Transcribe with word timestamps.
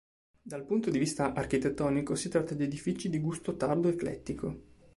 Dal 0.41 0.65
punto 0.65 0.89
di 0.89 0.97
vista 0.97 1.31
architettonico 1.35 2.15
si 2.15 2.27
tratta 2.27 2.55
di 2.55 2.63
edifici 2.63 3.07
di 3.07 3.19
gusto 3.19 3.55
tardo-eclettico. 3.55 4.61